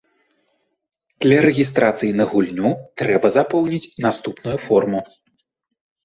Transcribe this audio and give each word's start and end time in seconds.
Для 1.25 1.41
рэгістрацыі 1.45 2.15
на 2.21 2.25
гульню 2.31 2.71
трэба 3.01 3.27
запоўніць 3.35 3.91
наступную 4.05 4.55
форму. 4.65 4.99